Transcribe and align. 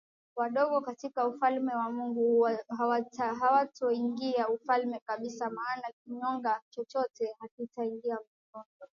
Wadogo 0.35 0.81
katika 0.81 1.27
ufalme 1.27 1.75
wa 1.75 1.91
Mungu 1.91 2.47
hawatauingia 3.39 4.49
ufalme 4.49 4.99
kabisa 5.05 5.49
maana 5.49 5.91
kinyonge 6.05 6.49
chochote 6.69 7.35
hakitaingia 7.39 8.15
Mbinguni 8.17 8.65